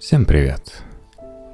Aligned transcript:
Всем 0.00 0.24
привет! 0.24 0.82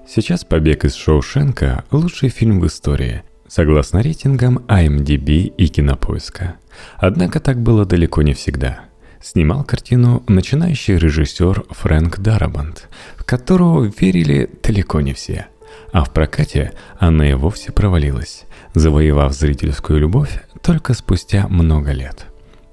Сейчас 0.07 0.45
«Побег 0.45 0.85
из 0.85 0.95
Шоушенка»– 0.95 1.85
лучший 1.91 2.29
фильм 2.29 2.61
в 2.61 2.67
истории, 2.69 3.25
согласно 3.49 4.01
рейтингам 4.03 4.59
IMDb 4.69 5.47
и 5.49 5.67
Кинопоиска. 5.67 6.55
Однако 6.97 7.41
так 7.41 7.61
было 7.61 7.85
далеко 7.85 8.23
не 8.23 8.35
всегда. 8.35 8.85
Снимал 9.21 9.65
картину 9.65 10.23
начинающий 10.29 10.97
режиссер 10.97 11.65
Фрэнк 11.71 12.21
Дарабант, 12.21 12.89
в 13.17 13.25
которого 13.25 13.83
верили 13.83 14.49
далеко 14.63 15.01
не 15.01 15.13
все. 15.13 15.49
А 15.91 16.05
в 16.05 16.13
прокате 16.13 16.73
она 17.01 17.29
и 17.29 17.35
вовсе 17.35 17.73
провалилась, 17.73 18.45
завоевав 18.75 19.33
зрительскую 19.33 19.99
любовь 19.99 20.41
только 20.63 20.95
спустя 20.95 21.49
много 21.49 21.91
лет. 21.91 22.27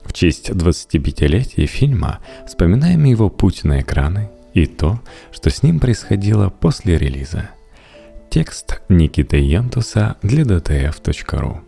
В 0.05 0.13
честь 0.13 0.51
25-летия 0.51 1.65
фильма 1.65 2.19
вспоминаем 2.45 3.05
его 3.05 3.31
путь 3.31 3.63
на 3.63 3.81
экраны 3.81 4.29
и 4.53 4.65
то, 4.65 4.99
что 5.31 5.49
с 5.49 5.63
ним 5.63 5.79
происходило 5.79 6.49
после 6.49 6.97
релиза. 6.97 7.49
Текст 8.29 8.81
Никиты 8.89 9.37
Янтуса 9.37 10.17
для 10.21 10.43
dtf.ru 10.43 11.61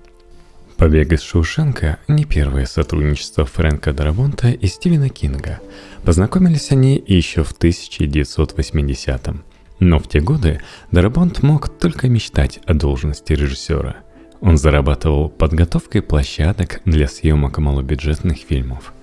«Побег 0.77 1.13
из 1.13 1.21
Шоушенка»— 1.21 1.99
не 2.09 2.25
первое 2.25 2.65
сотрудничество 2.65 3.45
Фрэнка 3.45 3.93
Дарабонта 3.93 4.49
и 4.49 4.67
Стивена 4.67 5.07
Кинга. 5.07 5.61
Познакомились 6.03 6.71
они 6.71 7.01
еще 7.07 7.43
в 7.43 7.57
1980-м. 7.57 9.43
Но 9.79 9.99
в 9.99 10.09
те 10.09 10.19
годы 10.19 10.61
Дарабонт 10.91 11.43
мог 11.43 11.69
только 11.69 12.09
мечтать 12.09 12.59
о 12.65 12.73
должности 12.73 13.31
режиссера. 13.33 13.97
Он 14.41 14.57
зарабатывал 14.57 15.29
подготовкой 15.29 16.01
площадок 16.01 16.81
для 16.83 17.07
съемок 17.07 17.57
малобюджетных 17.57 18.37
фильмов. 18.37 18.93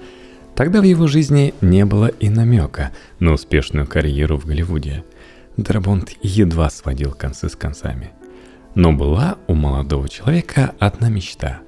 Тогда 0.63 0.81
в 0.81 0.85
его 0.85 1.09
жизни 1.09 1.55
не 1.61 1.85
было 1.85 2.07
и 2.07 2.29
намека 2.29 2.93
на 3.19 3.33
успешную 3.33 3.85
карьеру 3.85 4.37
в 4.39 4.47
Голливуде. 4.47 5.03
Дарабонт 5.57 6.13
едва 6.23 6.71
сводил 6.71 7.11
концы 7.11 7.49
с 7.49 7.57
концами. 7.57 8.13
Но 8.77 8.93
была 8.93 9.39
у 9.49 9.55
молодого 9.55 10.09
человека 10.09 10.73
одна 10.79 11.09
мечта. 11.09 11.63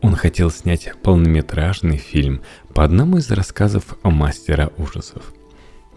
Он 0.00 0.14
хотел 0.14 0.52
снять 0.52 0.92
полнометражный 1.02 1.96
фильм 1.96 2.40
по 2.72 2.84
одному 2.84 3.16
из 3.16 3.28
рассказов 3.32 3.96
мастера 4.04 4.70
ужасов. 4.76 5.34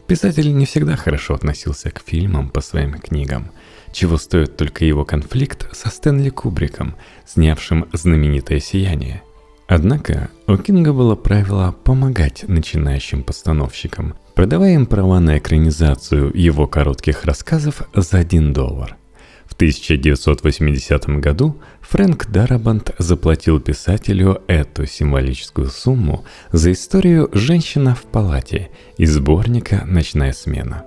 Писатель 0.08 0.52
не 0.52 0.66
всегда 0.66 0.96
хорошо 0.96 1.36
относился 1.36 1.92
к 1.92 2.02
фильмам 2.04 2.50
по 2.50 2.62
своим 2.62 2.94
книгам, 2.94 3.52
чего 3.92 4.18
стоит 4.18 4.58
только 4.58 4.86
его 4.86 5.06
конфликт 5.06 5.70
со 5.76 5.92
Стэнли 5.92 6.32
Кубриком, 6.32 6.96
снявшим 7.28 7.88
знаменитое 7.94 8.60
«Сияние», 8.60 9.22
Однако 9.70 10.32
у 10.48 10.58
Кинга 10.58 10.94
было 10.94 11.14
правило 11.14 11.76
помогать 11.84 12.44
начинающим 12.48 13.22
постановщикам, 13.22 14.16
продавая 14.34 14.74
им 14.74 14.88
права 14.88 15.20
на 15.20 15.38
экранизацию 15.38 16.32
его 16.34 16.66
коротких 16.66 17.24
рассказов 17.24 17.84
за 17.94 18.18
1 18.18 18.52
доллар. 18.52 18.98
В 19.46 19.54
1980 19.54 21.20
году 21.20 21.62
Фрэнк 21.82 22.32
Дарабант 22.32 22.96
заплатил 22.98 23.60
писателю 23.60 24.42
эту 24.48 24.88
символическую 24.88 25.70
сумму 25.70 26.26
за 26.52 26.72
историю 26.72 27.30
«Женщина 27.34 27.94
в 27.94 28.04
палате» 28.06 28.72
из 28.98 29.14
сборника 29.14 29.84
«Ночная 29.86 30.34
смена». 30.34 30.84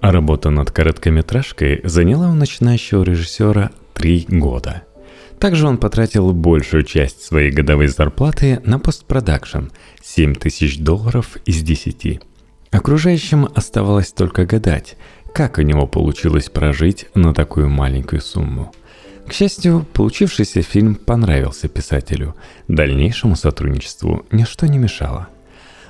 А 0.00 0.10
работа 0.10 0.50
над 0.50 0.72
короткометражкой 0.72 1.80
заняла 1.84 2.30
у 2.30 2.34
начинающего 2.34 3.04
режиссера 3.04 3.70
три 3.94 4.26
года– 4.28 4.82
также 5.38 5.66
он 5.66 5.78
потратил 5.78 6.32
большую 6.32 6.82
часть 6.82 7.22
своей 7.22 7.50
годовой 7.50 7.88
зарплаты 7.88 8.60
на 8.64 8.78
постпродакшн– 8.78 9.66
7 10.02 10.34
тысяч 10.34 10.78
долларов 10.78 11.36
из 11.44 11.62
10. 11.62 12.20
Окружающим 12.70 13.48
оставалось 13.54 14.12
только 14.12 14.46
гадать, 14.46 14.96
как 15.34 15.58
у 15.58 15.62
него 15.62 15.86
получилось 15.86 16.48
прожить 16.48 17.06
на 17.14 17.34
такую 17.34 17.68
маленькую 17.68 18.20
сумму. 18.20 18.72
К 19.26 19.32
счастью, 19.32 19.86
получившийся 19.92 20.62
фильм 20.62 20.94
понравился 20.94 21.68
писателю. 21.68 22.36
Дальнейшему 22.68 23.36
сотрудничеству 23.36 24.24
ничто 24.30 24.66
не 24.66 24.78
мешало– 24.78 25.28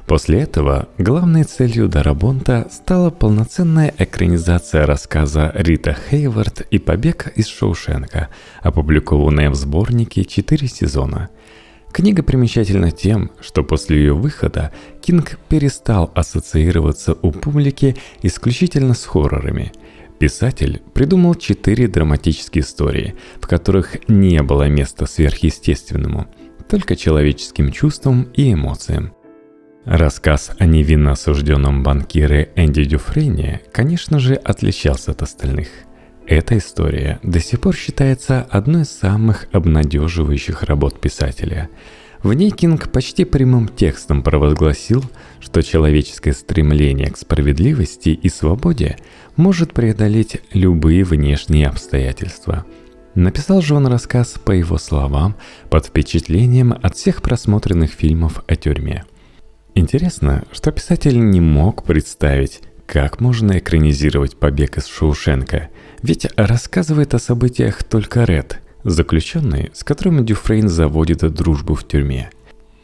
После 0.06 0.42
этого 0.42 0.88
главной 0.98 1.42
целью 1.42 1.88
Дарабонта 1.88 2.68
стала 2.70 3.10
полноценная 3.10 3.92
экранизация 3.98 4.86
рассказа 4.86 5.50
Рита 5.52 5.96
Хейвард 6.08 6.60
и 6.70 6.78
«Побег 6.78 7.32
из 7.34 7.48
Шоушенка», 7.48 8.28
опубликованная 8.62 9.50
в 9.50 9.56
сборнике 9.56 10.24
«Четыре 10.24 10.68
сезона». 10.68 11.30
Книга 11.90 12.22
примечательна 12.22 12.92
тем, 12.92 13.32
что 13.40 13.64
после 13.64 13.98
ее 13.98 14.14
выхода 14.14 14.70
Кинг 15.00 15.40
перестал 15.48 16.12
ассоциироваться 16.14 17.16
у 17.20 17.32
публики 17.32 17.96
исключительно 18.22 18.94
с 18.94 19.04
хоррорами. 19.06 19.72
Писатель 20.20 20.82
придумал 20.94 21.34
четыре 21.34 21.88
драматические 21.88 22.62
истории, 22.62 23.16
в 23.40 23.48
которых 23.48 24.08
не 24.08 24.40
было 24.42 24.68
места 24.68 25.06
сверхъестественному, 25.06 26.28
только 26.68 26.94
человеческим 26.94 27.72
чувствам 27.72 28.28
и 28.34 28.52
эмоциям. 28.52 29.15
Рассказ 29.86 30.50
о 30.58 30.66
невинно 30.66 31.12
осужденном 31.12 31.84
банкире 31.84 32.50
Энди 32.56 32.82
Дюфрене, 32.82 33.60
конечно 33.70 34.18
же, 34.18 34.34
отличался 34.34 35.12
от 35.12 35.22
остальных. 35.22 35.68
Эта 36.26 36.58
история 36.58 37.20
до 37.22 37.38
сих 37.38 37.60
пор 37.60 37.76
считается 37.76 38.42
одной 38.50 38.82
из 38.82 38.90
самых 38.90 39.46
обнадеживающих 39.52 40.64
работ 40.64 41.00
писателя. 41.00 41.68
В 42.24 42.32
ней 42.32 42.50
Кинг 42.50 42.90
почти 42.90 43.24
прямым 43.24 43.68
текстом 43.68 44.24
провозгласил, 44.24 45.04
что 45.38 45.62
человеческое 45.62 46.32
стремление 46.32 47.12
к 47.12 47.16
справедливости 47.16 48.08
и 48.08 48.28
свободе 48.28 48.96
может 49.36 49.72
преодолеть 49.72 50.42
любые 50.52 51.04
внешние 51.04 51.68
обстоятельства. 51.68 52.66
Написал 53.14 53.62
же 53.62 53.76
он 53.76 53.86
рассказ, 53.86 54.34
по 54.44 54.50
его 54.50 54.78
словам, 54.78 55.36
под 55.70 55.86
впечатлением 55.86 56.72
от 56.72 56.96
всех 56.96 57.22
просмотренных 57.22 57.92
фильмов 57.92 58.42
о 58.48 58.56
тюрьме– 58.56 59.04
Интересно, 59.78 60.44
что 60.52 60.72
писатель 60.72 61.20
не 61.20 61.38
мог 61.38 61.84
представить, 61.84 62.62
как 62.86 63.20
можно 63.20 63.58
экранизировать 63.58 64.38
побег 64.38 64.78
из 64.78 64.86
Шоушенка, 64.86 65.68
ведь 66.02 66.26
рассказывает 66.34 67.12
о 67.12 67.18
событиях 67.18 67.84
только 67.84 68.24
Ред, 68.24 68.62
заключенный, 68.84 69.70
с 69.74 69.84
которым 69.84 70.24
Дюфрейн 70.24 70.70
заводит 70.70 71.30
дружбу 71.34 71.74
в 71.74 71.86
тюрьме. 71.86 72.30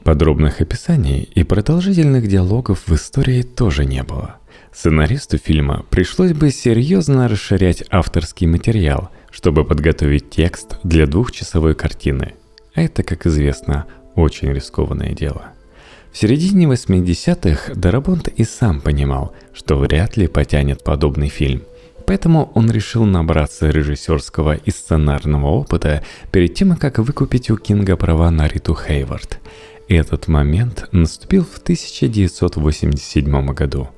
Подробных 0.04 0.60
описаний 0.60 1.22
и 1.34 1.44
продолжительных 1.44 2.28
диалогов 2.28 2.86
в 2.86 2.94
истории 2.94 3.40
тоже 3.40 3.86
не 3.86 4.02
было. 4.02 4.36
Сценаристу 4.70 5.38
фильма 5.38 5.86
пришлось 5.88 6.34
бы 6.34 6.50
серьезно 6.50 7.26
расширять 7.26 7.84
авторский 7.88 8.46
материал, 8.46 9.08
чтобы 9.30 9.64
подготовить 9.64 10.28
текст 10.28 10.76
для 10.84 11.06
двухчасовой 11.06 11.74
картины. 11.74 12.34
А 12.74 12.82
это, 12.82 13.02
как 13.02 13.24
известно, 13.26 13.86
очень 14.14 14.52
рискованное 14.52 15.14
дело. 15.14 15.51
В 16.12 16.18
середине 16.18 16.66
80-х 16.66 17.72
Дарабонт 17.74 18.28
и 18.28 18.44
сам 18.44 18.82
понимал, 18.82 19.34
что 19.54 19.76
вряд 19.76 20.18
ли 20.18 20.26
потянет 20.26 20.84
подобный 20.84 21.30
фильм. 21.30 21.62
Поэтому 22.06 22.52
он 22.54 22.70
решил 22.70 23.04
набраться 23.04 23.70
режиссерского 23.70 24.56
и 24.56 24.70
сценарного 24.70 25.46
опыта 25.46 26.04
перед 26.30 26.52
тем, 26.52 26.76
как 26.76 26.98
выкупить 26.98 27.50
у 27.50 27.56
Кинга 27.56 27.96
права 27.96 28.30
на 28.30 28.46
Риту 28.46 28.74
Хейвард. 28.76 29.40
Этот 29.88 30.28
момент 30.28 30.86
наступил 30.92 31.46
в 31.46 31.56
1987 31.58 33.46
году. 33.54 33.88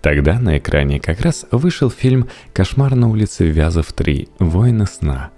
Тогда 0.00 0.38
на 0.38 0.58
экране 0.58 1.00
как 1.00 1.22
раз 1.22 1.44
вышел 1.50 1.90
фильм 1.90 2.28
«Кошмар 2.52 2.94
на 2.94 3.08
улице 3.08 3.46
Вязов 3.46 3.92
3. 3.92 4.28
Воины 4.38 4.86
сна», 4.86 5.30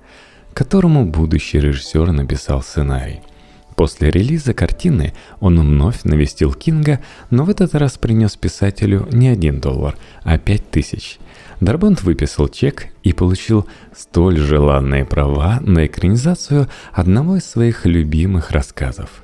которому 0.52 1.06
будущий 1.06 1.60
режиссер 1.60 2.12
написал 2.12 2.62
сценарий– 2.62 3.20
После 3.76 4.10
релиза 4.10 4.54
картины 4.54 5.12
он 5.38 5.60
вновь 5.60 6.04
навестил 6.04 6.54
Кинга, 6.54 7.00
но 7.30 7.44
в 7.44 7.50
этот 7.50 7.74
раз 7.74 7.98
принес 7.98 8.34
писателю 8.34 9.06
не 9.12 9.28
один 9.28 9.60
доллар, 9.60 9.96
а 10.24 10.38
пять 10.38 10.70
тысяч. 10.70 11.18
Дарбонт 11.60 12.02
выписал 12.02 12.48
чек 12.48 12.86
и 13.02 13.12
получил 13.12 13.66
столь 13.94 14.38
желанные 14.38 15.04
права 15.04 15.60
на 15.60 15.86
экранизацию 15.86 16.68
одного 16.92 17.36
из 17.36 17.44
своих 17.44 17.84
любимых 17.84 18.50
рассказов. 18.50 19.22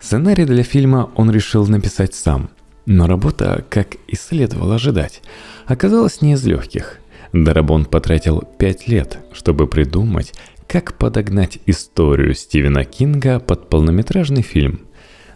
Сценарий 0.00 0.46
для 0.46 0.62
фильма 0.62 1.10
он 1.14 1.30
решил 1.30 1.66
написать 1.66 2.14
сам, 2.14 2.50
но 2.86 3.06
работа, 3.06 3.64
как 3.68 3.96
и 4.08 4.16
следовало 4.16 4.76
ожидать, 4.76 5.22
оказалась 5.66 6.22
не 6.22 6.32
из 6.32 6.44
легких. 6.46 7.00
Дарабон 7.34 7.84
потратил 7.84 8.44
пять 8.58 8.86
лет, 8.86 9.18
чтобы 9.32 9.66
придумать 9.66 10.32
как 10.74 10.94
подогнать 10.94 11.60
историю 11.66 12.34
Стивена 12.34 12.84
Кинга 12.84 13.38
под 13.38 13.68
полнометражный 13.68 14.42
фильм. 14.42 14.80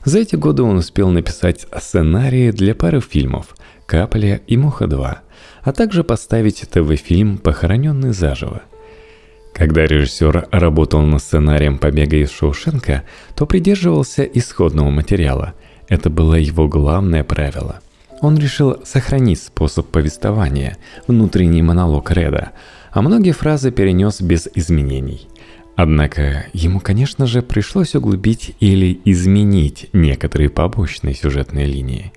За 0.04 0.18
эти 0.18 0.34
годы 0.34 0.64
он 0.64 0.78
успел 0.78 1.10
написать 1.10 1.64
сценарии 1.78 2.50
для 2.50 2.74
пары 2.74 3.00
фильмов 3.00 3.54
«Капля» 3.86 4.40
и 4.48 4.56
«Муха-2», 4.56 5.18
а 5.62 5.72
также 5.72 6.02
поставить 6.02 6.68
ТВ-фильм 6.68 7.38
«Похороненный 7.38 8.12
заживо». 8.12 8.62
Когда 9.54 9.86
режиссер 9.86 10.48
работал 10.50 11.02
над 11.02 11.22
сценарием 11.22 11.78
«Побега 11.78 12.16
из 12.16 12.32
Шоушенка», 12.32 13.04
то 13.36 13.46
придерживался 13.46 14.24
исходного 14.24 14.90
материала. 14.90 15.54
Это 15.86 16.10
было 16.10 16.34
его 16.34 16.66
главное 16.66 17.22
правило. 17.22 17.78
Он 18.22 18.36
решил 18.36 18.78
сохранить 18.84 19.40
способ 19.40 19.86
повествования, 19.86 20.78
внутренний 21.06 21.62
монолог 21.62 22.10
Реда, 22.10 22.50
а 22.92 23.02
многие 23.02 23.32
фразы 23.32 23.70
перенес 23.70 24.20
без 24.20 24.48
изменений. 24.54 25.28
Однако 25.76 26.46
ему, 26.52 26.80
конечно 26.80 27.26
же, 27.26 27.40
пришлось 27.40 27.94
углубить 27.94 28.56
или 28.58 29.00
изменить 29.04 29.88
некоторые 29.92 30.50
побочные 30.50 31.14
сюжетные 31.14 31.66
линии. 31.66 32.12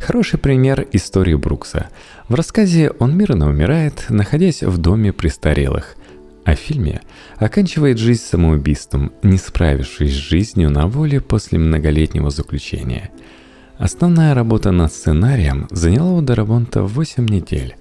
Хороший 0.00 0.38
пример 0.38 0.86
истории 0.92 1.34
Брукса. 1.34 1.88
В 2.28 2.34
рассказе 2.34 2.90
он 2.98 3.16
мирно 3.16 3.48
умирает, 3.48 4.06
находясь 4.08 4.62
в 4.62 4.78
доме 4.78 5.12
престарелых, 5.12 5.96
а 6.44 6.56
в 6.56 6.58
фильме 6.58 7.00
оканчивает 7.36 7.98
жизнь 7.98 8.22
самоубийством, 8.22 9.12
не 9.22 9.38
справившись 9.38 10.12
с 10.12 10.28
жизнью 10.30 10.70
на 10.70 10.88
воле 10.88 11.20
после 11.20 11.58
многолетнего 11.58 12.30
заключения– 12.30 13.10
Основная 13.78 14.34
работа 14.34 14.70
над 14.70 14.92
сценарием 14.92 15.66
заняла 15.70 16.12
у 16.12 16.22
Дарабонта 16.22 16.84
8 16.84 17.26
недель. 17.26 17.74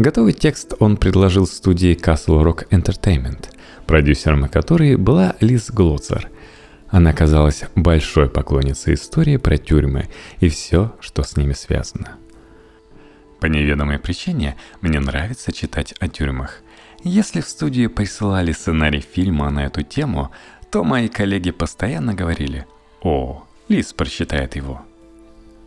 Готовый 0.00 0.32
текст 0.32 0.72
он 0.78 0.96
предложил 0.96 1.46
студии 1.46 1.94
Castle 1.94 2.42
Rock 2.42 2.66
Entertainment, 2.70 3.50
продюсером 3.84 4.48
которой 4.48 4.96
была 4.96 5.36
Лиз 5.40 5.70
Глоцер. 5.70 6.30
Она 6.88 7.12
казалась 7.12 7.64
большой 7.74 8.30
поклонницей 8.30 8.94
истории 8.94 9.36
про 9.36 9.58
тюрьмы 9.58 10.08
и 10.38 10.48
все, 10.48 10.96
что 11.00 11.22
с 11.22 11.36
ними 11.36 11.52
связано. 11.52 12.16
По 13.40 13.44
неведомой 13.44 13.98
причине 13.98 14.56
мне 14.80 15.00
нравится 15.00 15.52
читать 15.52 15.92
о 16.00 16.08
тюрьмах. 16.08 16.62
Если 17.04 17.42
в 17.42 17.46
студию 17.46 17.90
присылали 17.90 18.52
сценарий 18.52 19.00
фильма 19.02 19.50
на 19.50 19.66
эту 19.66 19.82
тему, 19.82 20.30
то 20.70 20.82
мои 20.82 21.08
коллеги 21.08 21.50
постоянно 21.50 22.14
говорили 22.14 22.66
«О, 23.02 23.44
Лиз 23.68 23.92
прочитает 23.92 24.56
его», 24.56 24.80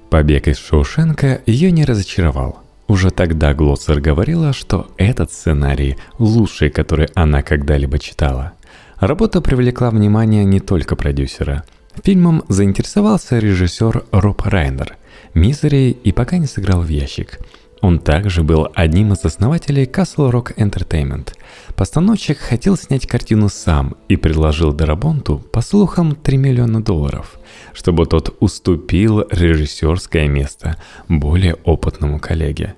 Побег 0.10 0.48
из 0.48 0.58
Шоушенка 0.58 1.44
ее 1.46 1.72
не 1.72 1.86
разочаровал. 1.86 2.63
Уже 2.94 3.10
тогда 3.10 3.56
Глоссер 3.56 4.02
говорила, 4.02 4.54
что 4.54 4.92
этот 4.98 5.32
сценарий 5.32 5.98
лучший, 6.20 6.70
который 6.70 7.08
она 7.16 7.42
когда-либо 7.42 7.98
читала. 7.98 8.52
Работа 9.00 9.42
привлекла 9.42 9.90
внимание 9.90 10.46
не 10.46 10.60
только 10.60 10.96
продюсера. 10.96 11.64
Фильмом 12.04 12.44
заинтересовался 12.50 13.40
режиссер 13.40 14.04
Роб 14.12 14.44
Райнер. 14.44 14.96
«Мизери» 15.34 15.90
и 15.90 16.12
пока 16.12 16.38
не 16.38 16.46
сыграл 16.46 16.82
в 16.82 16.88
ящик– 16.88 17.40
он 17.84 18.00
также 18.00 18.44
был 18.44 18.70
одним 18.76 19.12
из 19.12 19.26
основателей 19.26 19.84
Castle 19.84 20.32
Rock 20.32 20.56
Entertainment. 20.56 21.34
Постановщик 21.76 22.38
хотел 22.38 22.78
снять 22.78 23.06
картину 23.06 23.50
сам 23.50 23.98
и 24.08 24.16
предложил 24.16 24.72
Дарабонту, 24.72 25.40
по 25.52 25.60
слухам, 25.60 26.16
3 26.16 26.38
миллиона 26.38 26.82
долларов, 26.82 27.38
чтобы 27.74 28.06
тот 28.06 28.38
уступил 28.40 29.26
режиссерское 29.30 30.30
место 30.30 30.78
более 31.10 31.56
опытному 31.66 32.22
коллеге. 32.22 32.76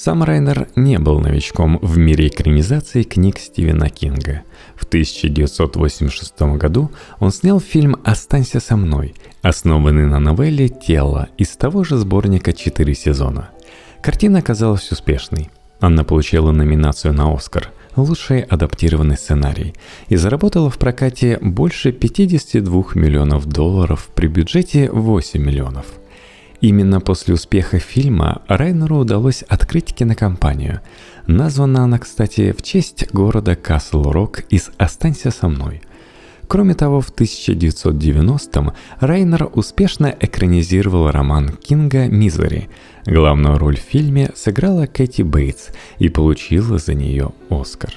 Сам 0.00 0.22
Райнер 0.22 0.68
не 0.76 0.96
был 1.00 1.18
новичком 1.18 1.80
в 1.82 1.98
мире 1.98 2.28
экранизации 2.28 3.02
книг 3.02 3.36
Стивена 3.40 3.88
Кинга. 3.88 4.42
В 4.76 4.84
1986 4.84 6.40
году 6.56 6.92
он 7.18 7.32
снял 7.32 7.58
фильм 7.58 7.96
«Останься 8.04 8.60
со 8.60 8.76
мной», 8.76 9.16
основанный 9.42 10.06
на 10.06 10.20
новелле 10.20 10.68
«Тело» 10.68 11.30
из 11.36 11.48
того 11.56 11.82
же 11.82 11.96
сборника 11.96 12.52
«Четыре 12.52 12.94
сезона». 12.94 13.50
Картина 14.00 14.38
оказалась 14.38 14.88
успешной. 14.92 15.50
Она 15.80 16.04
получила 16.04 16.52
номинацию 16.52 17.12
на 17.12 17.34
«Оскар»– 17.34 17.72
лучший 17.96 18.42
адаптированный 18.42 19.16
сценарий 19.16 19.74
и 20.08 20.14
заработала 20.14 20.70
в 20.70 20.78
прокате 20.78 21.40
больше 21.42 21.90
52 21.90 22.84
миллионов 22.94 23.46
долларов 23.46 24.10
при 24.14 24.28
бюджете 24.28 24.92
8 24.92 25.42
миллионов. 25.42 25.86
Именно 26.60 27.00
после 27.00 27.34
успеха 27.34 27.78
фильма 27.78 28.42
Райнеру 28.48 28.98
удалось 28.98 29.42
открыть 29.42 29.94
кинокомпанию. 29.94 30.80
Названа 31.26 31.84
она, 31.84 31.98
кстати, 31.98 32.52
в 32.52 32.62
честь 32.62 33.12
города 33.12 33.54
Касл-Рок 33.54 34.40
из 34.50 34.70
«Останься 34.78 35.30
со 35.30 35.48
мной», 35.48 35.82
Кроме 36.48 36.74
того, 36.74 37.02
в 37.02 37.12
1990-м 37.12 38.72
Райнер 39.00 39.50
успешно 39.52 40.14
экранизировал 40.18 41.10
роман 41.10 41.50
Кинга 41.50 42.08
«Мизери». 42.08 42.70
Главную 43.04 43.58
роль 43.58 43.76
в 43.76 43.80
фильме 43.80 44.30
сыграла 44.34 44.86
Кэти 44.86 45.20
Бейтс 45.20 45.68
и 45.98 46.08
получила 46.08 46.78
за 46.78 46.94
нее 46.94 47.32
Оскар. 47.50 47.92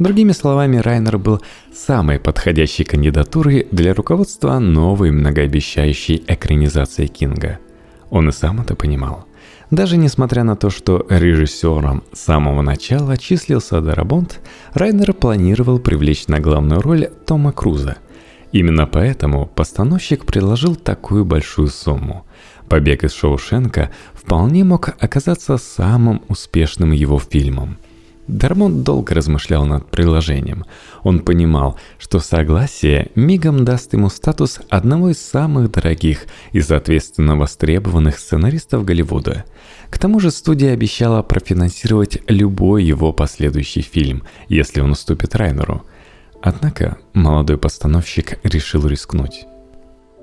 Другими 0.00 0.32
словами, 0.32 0.78
Райнер 0.78 1.18
был 1.18 1.42
самой 1.74 2.18
подходящей 2.18 2.86
кандидатурой 2.86 3.68
для 3.70 3.92
руководства 3.92 4.58
новой 4.58 5.10
многообещающей 5.10 6.24
экранизации 6.26 7.06
Кинга. 7.06 7.58
Он 8.08 8.30
и 8.30 8.32
сам 8.32 8.62
это 8.62 8.74
понимал. 8.74 9.26
Даже 9.70 9.98
несмотря 9.98 10.42
на 10.42 10.56
то, 10.56 10.70
что 10.70 11.04
режиссером 11.10 12.02
с 12.14 12.20
самого 12.20 12.62
начала 12.62 13.18
числился 13.18 13.82
Дарабонт, 13.82 14.40
Райнер 14.72 15.12
планировал 15.12 15.78
привлечь 15.78 16.28
на 16.28 16.40
главную 16.40 16.80
роль 16.80 17.10
Тома 17.26 17.52
Круза. 17.52 17.98
Именно 18.52 18.86
поэтому 18.86 19.44
постановщик 19.54 20.24
предложил 20.24 20.76
такую 20.76 21.26
большую 21.26 21.68
сумму. 21.68 22.24
«Побег 22.70 23.04
из 23.04 23.12
Шоушенка» 23.12 23.90
вполне 24.14 24.64
мог 24.64 24.88
оказаться 24.98 25.58
самым 25.58 26.22
успешным 26.28 26.92
его 26.92 27.18
фильмом– 27.18 27.76
Дармон 28.30 28.84
долго 28.84 29.14
размышлял 29.14 29.66
над 29.66 29.90
приложением. 29.90 30.64
Он 31.02 31.20
понимал, 31.20 31.78
что 31.98 32.20
согласие 32.20 33.10
мигом 33.16 33.64
даст 33.64 33.92
ему 33.92 34.08
статус 34.08 34.60
одного 34.68 35.10
из 35.10 35.20
самых 35.20 35.72
дорогих 35.72 36.26
и, 36.52 36.60
соответственно, 36.60 37.36
востребованных 37.36 38.18
сценаристов 38.18 38.84
Голливуда. 38.84 39.44
К 39.90 39.98
тому 39.98 40.20
же 40.20 40.30
студия 40.30 40.72
обещала 40.72 41.22
профинансировать 41.22 42.18
любой 42.28 42.84
его 42.84 43.12
последующий 43.12 43.82
фильм, 43.82 44.22
если 44.48 44.80
он 44.80 44.92
уступит 44.92 45.34
Райнеру. 45.34 45.82
Однако 46.40 46.98
молодой 47.12 47.58
постановщик 47.58 48.38
решил 48.44 48.86
рискнуть. 48.86 49.44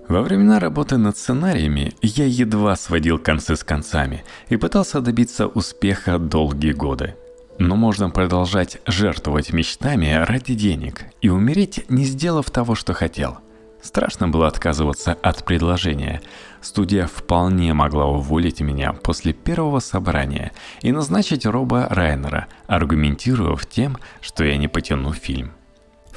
Во 0.07 0.21
времена 0.21 0.59
работы 0.59 0.95
над 0.95 1.17
сценариями 1.17 1.93
я 2.01 2.25
едва 2.25 2.77
сводил 2.77 3.19
концы 3.19 3.57
с 3.57 3.63
концами 3.65 4.23
и 4.47 4.55
пытался 4.55 5.01
добиться 5.01 5.47
успеха 5.47 6.17
долгие 6.17 6.71
годы– 6.71 7.15
но 7.59 7.75
можно 7.75 8.09
продолжать 8.09 8.79
жертвовать 8.85 9.51
мечтами 9.51 10.11
ради 10.27 10.53
денег 10.53 11.05
и 11.21 11.29
умереть, 11.29 11.85
не 11.89 12.05
сделав 12.05 12.49
того, 12.51 12.75
что 12.75 12.93
хотел. 12.93 13.39
Страшно 13.81 14.27
было 14.27 14.47
отказываться 14.47 15.13
от 15.21 15.45
предложения. 15.45 16.21
Студия 16.61 17.07
вполне 17.07 17.73
могла 17.73 18.05
уволить 18.05 18.59
меня 18.59 18.93
после 18.93 19.33
первого 19.33 19.79
собрания 19.79 20.51
и 20.81 20.91
назначить 20.91 21.45
Роба 21.45 21.87
Райнера, 21.89 22.47
аргументировав 22.67 23.65
тем, 23.65 23.97
что 24.21 24.43
я 24.43 24.57
не 24.57 24.67
потяну 24.67 25.13
фильм. 25.13 25.51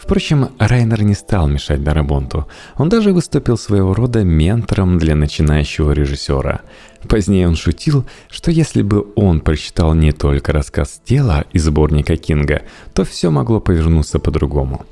Впрочем, 0.00 0.48
Райнер 0.58 1.02
не 1.02 1.14
стал 1.14 1.46
мешать 1.46 1.84
Дарабонту. 1.84 2.48
Он 2.78 2.88
даже 2.88 3.12
выступил 3.12 3.58
своего 3.58 3.92
рода 3.92 4.24
ментором 4.24 4.98
для 4.98 5.14
начинающего 5.14 5.92
режиссера. 5.92 6.62
Позднее 7.06 7.46
он 7.46 7.54
шутил, 7.54 8.06
что 8.30 8.50
если 8.50 8.80
бы 8.80 9.06
он 9.14 9.40
прочитал 9.40 9.92
не 9.92 10.12
только 10.12 10.52
рассказ 10.52 11.02
«Тело» 11.04 11.44
из 11.52 11.64
сборника 11.64 12.16
Кинга, 12.16 12.62
то 12.94 13.04
все 13.04 13.30
могло 13.30 13.60
повернуться 13.60 14.18
по-другому. 14.18 14.86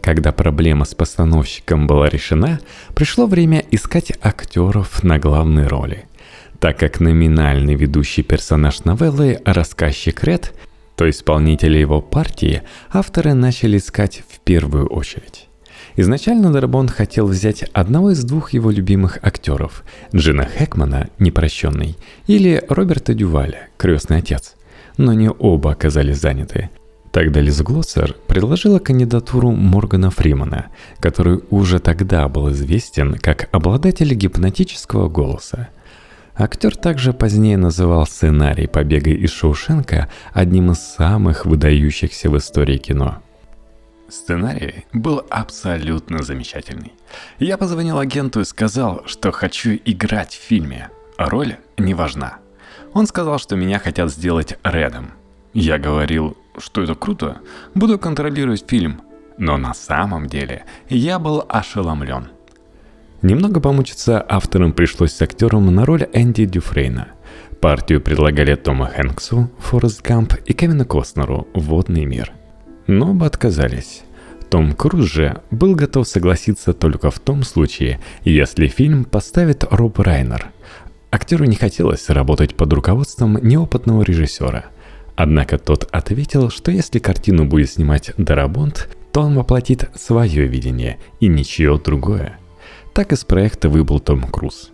Когда 0.00 0.30
проблема 0.30 0.84
с 0.84 0.94
постановщиком 0.94 1.88
была 1.88 2.08
решена, 2.08 2.60
пришло 2.94 3.26
время 3.26 3.64
искать 3.72 4.12
актеров 4.22 5.02
на 5.02 5.18
главной 5.18 5.66
роли. 5.66 6.04
Так 6.60 6.78
как 6.78 7.00
номинальный 7.00 7.74
ведущий 7.74 8.22
персонаж 8.22 8.84
новеллы, 8.84 9.40
рассказчик 9.44 10.22
Ред, 10.22 10.54
то 10.96 11.08
исполнители 11.08 11.78
его 11.78 12.00
партии, 12.00 12.62
авторы 12.90 13.34
начали 13.34 13.78
искать 13.78 14.22
в 14.28 14.40
первую 14.40 14.86
очередь. 14.86 15.48
Изначально 15.96 16.52
Дарабон 16.52 16.88
хотел 16.88 17.26
взять 17.26 17.62
одного 17.72 18.10
из 18.10 18.24
двух 18.24 18.52
его 18.52 18.70
любимых 18.70 19.18
актеров– 19.22 19.84
Джина 20.14 20.44
Хэкмана, 20.44 21.08
непрощенный, 21.18 21.96
или 22.26 22.62
Роберта 22.68 23.14
Дюваля, 23.14 23.68
крестный 23.76 24.18
отец. 24.18 24.54
Но 24.96 25.12
не 25.12 25.30
оба 25.30 25.72
оказались 25.72 26.20
заняты. 26.20 26.70
Тогда 27.12 27.40
Лиз 27.40 27.62
Глоссер 27.62 28.16
предложила 28.26 28.80
кандидатуру 28.80 29.52
Моргана 29.52 30.10
Фримана, 30.10 30.66
который 30.98 31.42
уже 31.50 31.78
тогда 31.78 32.28
был 32.28 32.50
известен 32.50 33.14
как 33.14 33.48
обладатель 33.52 34.12
гипнотического 34.14 35.08
голоса. 35.08 35.68
Актер 36.36 36.74
также 36.76 37.12
позднее 37.12 37.56
называл 37.56 38.06
сценарий 38.06 38.66
побега 38.66 39.10
из 39.10 39.30
Шоушенка 39.30 40.10
одним 40.32 40.72
из 40.72 40.80
самых 40.80 41.46
выдающихся 41.46 42.28
в 42.28 42.36
истории 42.36 42.76
кино. 42.76 43.22
Сценарий 44.08 44.84
был 44.92 45.24
абсолютно 45.30 46.24
замечательный. 46.24 46.92
Я 47.38 47.56
позвонил 47.56 48.00
агенту 48.00 48.40
и 48.40 48.44
сказал, 48.44 49.02
что 49.06 49.30
хочу 49.30 49.78
играть 49.84 50.34
в 50.34 50.42
фильме. 50.42 50.90
Роль 51.18 51.56
не 51.78 51.94
важна. 51.94 52.38
Он 52.92 53.06
сказал, 53.06 53.38
что 53.38 53.54
меня 53.54 53.78
хотят 53.78 54.10
сделать 54.10 54.58
Редом. 54.64 55.12
Я 55.52 55.78
говорил, 55.78 56.36
что 56.58 56.82
это 56.82 56.96
круто, 56.96 57.38
буду 57.74 57.96
контролировать 57.96 58.64
фильм. 58.68 59.02
Но 59.38 59.56
на 59.56 59.72
самом 59.72 60.26
деле 60.26 60.64
я 60.88 61.20
был 61.20 61.44
ошеломлен. 61.48 62.33
Немного 63.24 63.58
помучиться 63.58 64.24
авторам 64.28 64.72
пришлось 64.72 65.12
с 65.12 65.22
актером 65.22 65.74
на 65.74 65.84
роль 65.84 66.06
Энди 66.12 66.44
Дюфрейна– 66.44 67.08
партию 67.64 68.02
предлагали 68.02 68.56
Тома 68.56 68.88
Хэнксу, 68.88 69.50
Форест 69.58 70.02
Гамп 70.02 70.34
и 70.44 70.52
Кевину 70.52 70.84
Костнеру 70.84 71.48
«Водный 71.54 72.04
мир». 72.04 72.30
Но 72.86 73.12
оба 73.12 73.24
отказались. 73.24 74.02
Том 74.50 74.74
Круз 74.74 75.10
же 75.10 75.40
был 75.50 75.74
готов 75.74 76.06
согласиться 76.06 76.74
только 76.74 77.10
в 77.10 77.18
том 77.20 77.42
случае, 77.42 78.00
если 78.22 78.66
фильм 78.66 79.06
поставит 79.06 79.64
Роб 79.70 79.98
Райнер. 79.98 80.48
Актеру 81.10 81.46
не 81.46 81.56
хотелось 81.56 82.10
работать 82.10 82.54
под 82.54 82.70
руководством 82.74 83.38
неопытного 83.40 84.02
режиссера. 84.02 84.66
Однако 85.16 85.56
тот 85.56 85.88
ответил, 85.90 86.50
что 86.50 86.70
если 86.70 86.98
картину 86.98 87.46
будет 87.46 87.70
снимать 87.70 88.12
Дарабонт, 88.18 88.94
то 89.10 89.22
он 89.22 89.36
воплотит 89.36 89.88
свое 89.94 90.46
видение 90.46 90.98
и 91.20 91.28
ничего 91.28 91.78
другое. 91.78 92.38
Так 92.94 93.12
из 93.12 93.24
проекта 93.24 93.68
выбыл 93.68 93.98
Том 93.98 94.22
Круз. 94.22 94.70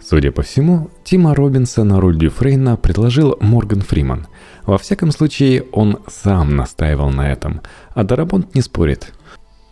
Судя 0.00 0.32
по 0.32 0.40
всему, 0.40 0.88
Тима 1.04 1.34
Робинса 1.34 1.84
на 1.84 2.00
роль 2.00 2.18
Дюфрейна 2.18 2.78
предложил 2.78 3.36
Морган 3.38 3.82
Фриман. 3.82 4.28
Во 4.64 4.78
всяком 4.78 5.10
случае, 5.10 5.64
он 5.70 5.98
сам 6.08 6.56
настаивал 6.56 7.10
на 7.10 7.30
этом, 7.30 7.60
а 7.90 8.02
Дарабонт 8.02 8.54
не 8.54 8.62
спорит. 8.62 9.12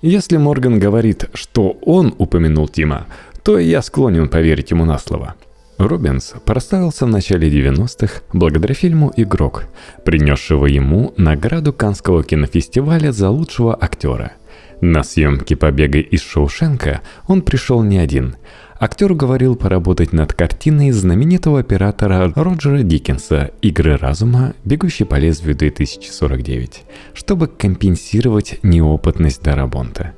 Если 0.03 0.37
Морган 0.37 0.79
говорит, 0.79 1.31
что 1.33 1.79
он 1.81 2.15
упомянул 2.19 2.69
Тима, 2.69 3.07
то 3.43 3.59
я 3.59 3.81
склонен 3.81 4.29
поверить 4.29 4.71
ему 4.71 4.85
на 4.85 4.99
слово. 4.99 5.35
Робинс 5.79 6.35
прославился 6.45 7.07
в 7.07 7.09
начале 7.09 7.49
90-х 7.49 8.21
благодаря 8.35 8.75
фильму 8.75 9.15
«Игрок», 9.17 9.65
принесшего 10.05 10.67
ему 10.67 11.15
награду 11.17 11.73
Канского 11.73 12.23
кинофестиваля 12.23 13.13
за 13.13 13.31
лучшего 13.31 13.75
актера. 13.81 14.33
На 14.81 15.03
съемки 15.03 15.55
«Побега 15.55 15.99
из 15.99 16.23
Шоушенка» 16.23 17.01
он 17.27 17.43
пришел 17.43 17.83
не 17.83 17.99
один– 17.99 18.37
актер 18.81 19.15
говорил 19.15 19.57
поработать 19.57 20.13
над 20.13 20.33
картиной 20.33 20.93
знаменитого 20.93 21.61
оператора 21.61 22.33
Роджера 22.35 22.83
Диккенса 22.83 23.51
«Игры 23.61 23.97
разума. 23.97 24.55
Бегущий 24.65 25.05
по 25.05 25.17
лезвию 25.17 25.57
2049», 25.57 26.79
чтобы 27.15 27.49
компенсировать 27.49 28.59
неопытность 28.63 29.43
Дарабонта. 29.43 30.15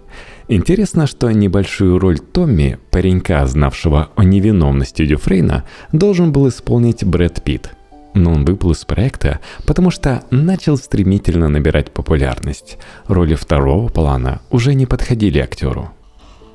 Интересно, 0.49 1.07
что 1.07 1.31
небольшую 1.31 1.99
роль 1.99 2.19
Томми, 2.19 2.79
паренька, 2.91 3.47
знавшего 3.47 4.11
о 4.17 4.25
невиновности 4.25 5.07
Дюфрейна, 5.07 5.65
должен 5.93 6.33
был 6.33 6.49
исполнить 6.49 7.05
Брэд 7.05 7.43
Питт. 7.45 7.71
Но 8.15 8.33
он 8.33 8.45
выпал 8.45 8.73
из 8.73 8.85
проекта, 8.85 9.41
потому 9.67 9.91
что 9.91 10.25
начал 10.31 10.77
стремительно 10.77 11.49
набирать 11.49 11.91
популярность. 11.93 12.79
Роли 13.07 13.35
второго 13.35 13.89
плана 13.89 14.41
уже 14.51 14.75
не 14.75 14.87
подходили 14.87 15.39
актеру. 15.39 15.91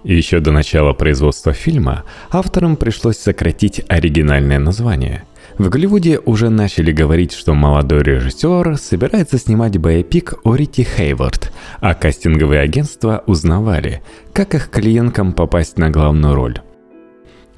Еще 0.04 0.40
до 0.40 0.52
начала 0.52 0.94
производства 0.94 1.52
фильма 1.52 2.04
авторам 2.30 2.76
пришлось 2.76 3.18
сократить 3.18 3.84
оригинальное 3.88 4.60
название. 4.60 5.24
В 5.58 5.70
Голливуде 5.70 6.20
уже 6.20 6.50
начали 6.50 6.92
говорить, 6.92 7.32
что 7.32 7.54
молодой 7.54 8.04
режиссер 8.04 8.78
собирается 8.78 9.40
снимать 9.40 9.78
боепик 9.78 10.36
о 10.44 10.56
Рите 10.56 10.84
Хейвард, 10.84 11.52
а 11.80 11.96
кастинговые 11.96 12.62
агентства 12.62 13.24
узнавали, 13.26 14.04
как 14.32 14.54
их 14.54 14.70
клиенткам 14.70 15.34
попасть 15.34 15.78
на 15.78 15.90
главную 15.90 16.36
роль. 16.36 16.60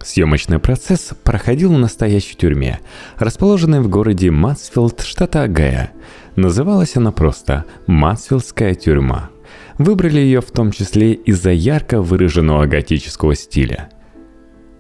Съемочный 0.04 0.60
процесс 0.60 1.12
проходил 1.24 1.74
в 1.74 1.80
настоящей 1.80 2.36
тюрьме, 2.36 2.80
расположенной 3.18 3.82
в 3.82 3.90
городе 3.90 4.32
Матсфилд, 4.32 5.02
штата 5.02 5.44
Огайо. 5.44 5.90
Называлась 6.36 6.96
она 6.96 7.12
просто 7.12 7.66
«Матсфилдская 7.88 8.76
тюрьма». 8.76 9.30
Выбрали 9.78 10.20
ее 10.20 10.42
в 10.42 10.52
том 10.52 10.72
числе 10.72 11.14
из-за 11.14 11.52
ярко 11.52 12.02
выраженного 12.02 12.66
готического 12.66 13.36
стиля. 13.36 13.90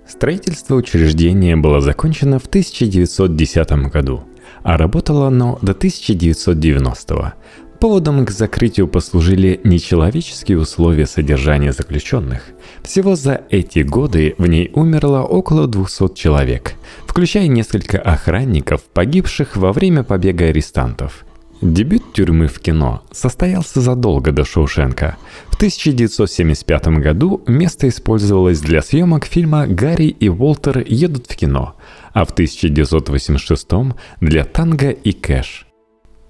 Строительство 0.07 0.75
учреждения 0.75 1.55
было 1.55 1.81
закончено 1.81 2.39
в 2.39 2.45
1910 2.45 3.69
году, 3.91 4.23
а 4.63 4.77
работало 4.77 5.27
оно 5.27 5.59
до 5.61 5.73
1990 5.73 7.33
Поводом 7.79 8.25
к 8.25 8.31
закрытию 8.31 8.87
послужили 8.87 9.61
нечеловеческие 9.63 10.59
условия 10.59 11.05
содержания 11.05 11.71
заключенных. 11.71 12.41
Всего 12.81 13.15
за 13.15 13.41
эти 13.51 13.79
годы 13.79 14.33
в 14.39 14.47
ней 14.47 14.71
умерло 14.73 15.21
около 15.21 15.67
200 15.67 16.15
человек, 16.15 16.73
включая 17.05 17.47
несколько 17.47 17.99
охранников, 17.99 18.81
погибших 18.81 19.55
во 19.57 19.73
время 19.73 20.03
побега 20.03 20.45
арестантов. 20.45 21.23
Дебют 21.61 22.13
тюрьмы 22.13 22.47
в 22.47 22.59
кино 22.59 23.03
состоялся 23.11 23.81
задолго 23.81 24.31
до 24.31 24.43
Шоушенка. 24.43 25.17
В 25.47 25.55
1975 25.55 26.87
году 26.99 27.41
место 27.47 27.87
использовалось 27.89 28.59
для 28.59 28.81
съемок 28.81 29.25
фильма 29.25 29.67
«Гарри 29.67 30.07
и 30.07 30.29
Уолтер 30.29 30.83
едут 30.87 31.27
в 31.27 31.35
кино», 31.35 31.75
а 32.13 32.25
в 32.25 32.31
1986 32.31 33.67
для 34.19 34.45
«Танго 34.45 34.89
и 34.89 35.13
Кэш». 35.13 35.66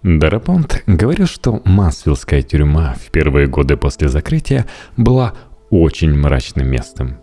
Дарапонт 0.08 0.84
говорил, 0.88 1.28
что 1.28 1.62
Масвиллская 1.66 2.42
тюрьма 2.42 2.96
в 2.96 3.12
первые 3.12 3.48
годы 3.48 3.76
после 3.76 4.08
закрытия 4.08 4.66
была 4.96 5.34
очень 5.70 6.14
мрачным 6.14 6.68
местом. 6.70 7.18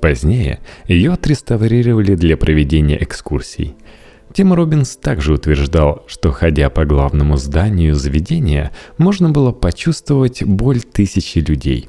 Позднее 0.00 0.60
ее 0.86 1.12
отреставрировали 1.12 2.14
для 2.14 2.36
проведения 2.36 3.00
экскурсий– 3.02 3.74
Тим 4.32 4.52
Робинс 4.52 4.96
также 4.96 5.34
утверждал, 5.34 6.04
что 6.06 6.30
ходя 6.30 6.70
по 6.70 6.84
главному 6.84 7.36
зданию 7.36 7.96
заведения, 7.96 8.70
можно 8.96 9.30
было 9.30 9.50
почувствовать 9.50 10.44
боль 10.44 10.82
тысячи 10.82 11.38
людей. 11.38 11.88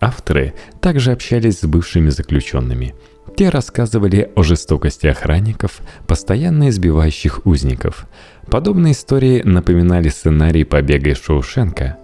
Авторы 0.00 0.54
также 0.80 1.10
общались 1.10 1.58
с 1.58 1.64
бывшими 1.64 2.10
заключенными. 2.10 2.94
Те 3.36 3.48
рассказывали 3.48 4.30
о 4.36 4.42
жестокости 4.42 5.06
охранников, 5.08 5.80
постоянно 6.06 6.68
избивающих 6.68 7.46
узников. 7.46 8.06
Подобные 8.50 8.92
истории 8.92 9.42
напоминали 9.42 10.08
сценарий 10.08 10.64
побега 10.64 11.10
из 11.10 11.22
Шоушенка. 11.22 11.98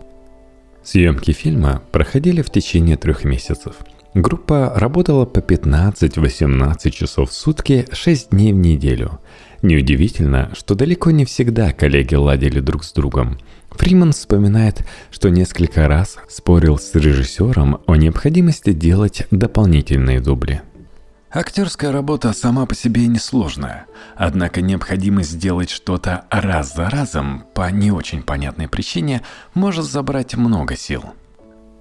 Съемки 0.82 1.32
фильма 1.32 1.82
проходили 1.92 2.42
в 2.42 2.50
течение 2.50 2.96
трех 2.96 3.24
месяцев. 3.24 3.76
Группа 4.14 4.72
работала 4.74 5.26
по 5.26 5.40
15-18 5.40 6.90
часов 6.90 7.30
в 7.30 7.34
сутки 7.34 7.86
6 7.92 8.30
дней 8.30 8.52
в 8.52 8.56
неделю– 8.56 9.18
Неудивительно, 9.62 10.50
что 10.56 10.74
далеко 10.76 11.10
не 11.10 11.24
всегда 11.24 11.72
коллеги 11.72 12.14
ладили 12.14 12.60
друг 12.60 12.84
с 12.84 12.92
другом. 12.92 13.38
Фриман 13.70 14.12
вспоминает, 14.12 14.84
что 15.10 15.30
несколько 15.30 15.88
раз 15.88 16.16
спорил 16.28 16.78
с 16.78 16.94
режиссером 16.94 17.80
о 17.86 17.96
необходимости 17.96 18.72
делать 18.72 19.26
дополнительные 19.30 20.20
дубли. 20.20 20.62
Актерская 21.30 21.92
работа 21.92 22.32
сама 22.32 22.64
по 22.64 22.74
себе 22.74 23.06
несложная, 23.06 23.86
однако 24.16 24.62
необходимость 24.62 25.30
сделать 25.30 25.68
что-то 25.68 26.24
раз 26.30 26.74
за 26.74 26.88
разом 26.88 27.44
по 27.54 27.70
не 27.70 27.90
очень 27.90 28.22
понятной 28.22 28.68
причине 28.68 29.22
может 29.54 29.84
забрать 29.84 30.36
много 30.36 30.76
сил. 30.76 31.04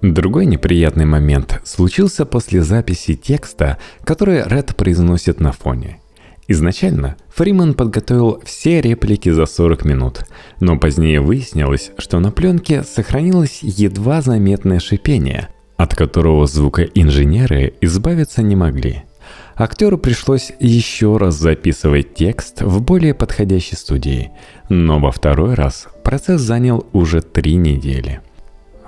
Другой 0.02 0.46
неприятный 0.46 1.06
момент 1.06 1.60
случился 1.64 2.26
после 2.26 2.62
записи 2.62 3.14
текста, 3.14 3.78
который 4.04 4.42
Ред 4.46 4.76
произносит 4.76 5.40
на 5.40 5.52
фоне– 5.52 6.00
Изначально 6.50 7.16
Фриман 7.28 7.74
подготовил 7.74 8.40
все 8.42 8.80
реплики 8.80 9.28
за 9.28 9.44
40 9.44 9.84
минут, 9.84 10.20
но 10.60 10.78
позднее 10.78 11.20
выяснилось, 11.20 11.90
что 11.98 12.20
на 12.20 12.32
пленке 12.32 12.84
сохранилось 12.84 13.58
едва 13.60 14.22
заметное 14.22 14.80
шипение, 14.80 15.50
от 15.76 15.94
которого 15.94 16.46
звукоинженеры 16.46 17.74
избавиться 17.82 18.40
не 18.42 18.56
могли. 18.56 19.04
Актеру 19.58 19.98
пришлось 19.98 20.52
еще 20.60 21.16
раз 21.16 21.34
записывать 21.34 22.14
текст 22.14 22.62
в 22.62 22.80
более 22.80 23.12
подходящей 23.12 23.76
студии, 23.76 24.30
но 24.68 25.00
во 25.00 25.10
второй 25.10 25.54
раз 25.54 25.88
процесс 26.04 26.40
занял 26.40 26.86
уже 26.92 27.20
три 27.20 27.56
недели– 27.56 28.20